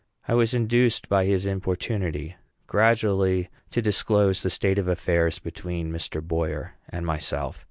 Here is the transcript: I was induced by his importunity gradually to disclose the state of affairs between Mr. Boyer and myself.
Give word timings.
I 0.27 0.33
was 0.33 0.55
induced 0.55 1.07
by 1.09 1.25
his 1.25 1.45
importunity 1.45 2.35
gradually 2.65 3.49
to 3.69 3.83
disclose 3.83 4.41
the 4.41 4.49
state 4.49 4.79
of 4.79 4.87
affairs 4.87 5.37
between 5.37 5.91
Mr. 5.91 6.23
Boyer 6.23 6.73
and 6.89 7.05
myself. 7.05 7.59